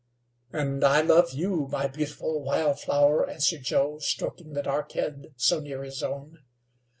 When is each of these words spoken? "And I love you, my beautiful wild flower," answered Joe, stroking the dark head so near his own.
"And 0.51 0.83
I 0.83 1.01
love 1.01 1.31
you, 1.31 1.67
my 1.71 1.85
beautiful 1.85 2.41
wild 2.41 2.79
flower," 2.79 3.29
answered 3.29 3.61
Joe, 3.61 3.99
stroking 3.99 4.53
the 4.53 4.63
dark 4.63 4.93
head 4.93 5.31
so 5.37 5.59
near 5.59 5.83
his 5.83 6.01
own. 6.01 6.39